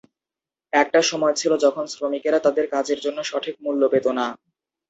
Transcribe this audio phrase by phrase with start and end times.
[0.73, 4.25] একটা সময় ছিল যখন শ্রমিকেরা তাদের কাজের জন্য সঠিক মূল্য পেত না।